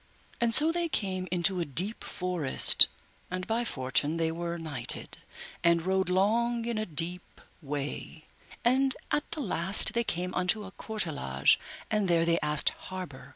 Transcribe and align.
And 0.39 0.51
so 0.51 0.71
they 0.71 0.89
came 0.89 1.27
into 1.29 1.59
a 1.59 1.63
deep 1.63 2.03
forest, 2.03 2.87
and 3.29 3.45
by 3.45 3.63
fortune 3.63 4.17
they 4.17 4.31
were 4.31 4.57
nighted, 4.57 5.19
and 5.63 5.85
rode 5.85 6.09
long 6.09 6.65
in 6.65 6.79
a 6.79 6.87
deep 6.87 7.39
way, 7.61 8.25
and 8.65 8.95
at 9.11 9.29
the 9.29 9.41
last 9.41 9.93
they 9.93 10.03
came 10.03 10.33
unto 10.33 10.63
a 10.63 10.71
courtelage, 10.71 11.59
and 11.91 12.07
there 12.07 12.25
they 12.25 12.39
asked 12.39 12.69
harbour. 12.69 13.29